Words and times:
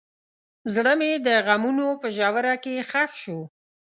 زړه 0.73 0.93
مې 0.99 1.11
د 1.27 1.27
غمونو 1.45 1.87
په 2.01 2.07
ژوره 2.15 2.53
کې 2.63 2.85
ښخ 2.89 3.11
شو. 3.21 3.39